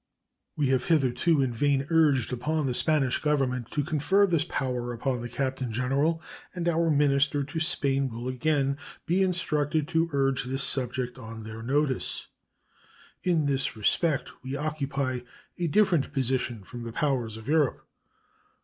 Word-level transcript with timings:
We 0.55 0.69
have 0.69 0.85
hitherto 0.85 1.43
in 1.43 1.53
vain 1.53 1.85
urged 1.91 2.33
upon 2.33 2.65
the 2.65 2.73
Spanish 2.73 3.19
Government 3.19 3.69
to 3.69 3.83
confer 3.83 4.25
this 4.25 4.43
power 4.43 4.93
upon 4.93 5.21
the 5.21 5.29
Captain 5.29 5.71
General, 5.71 6.23
and 6.55 6.67
our 6.67 6.89
minister 6.89 7.43
to 7.43 7.59
Spain 7.59 8.09
will 8.09 8.27
again 8.27 8.79
be 9.05 9.21
instructed 9.21 9.87
to 9.89 10.09
urge 10.11 10.45
this 10.45 10.63
subject 10.63 11.19
on 11.19 11.43
their 11.43 11.61
notice. 11.61 12.25
In 13.23 13.45
this 13.45 13.77
respect 13.77 14.31
we 14.43 14.55
occupy 14.55 15.19
a 15.59 15.67
different 15.67 16.11
position 16.13 16.63
from 16.63 16.81
the 16.81 16.93
powers 16.93 17.37
of 17.37 17.47
Europe. 17.47 17.87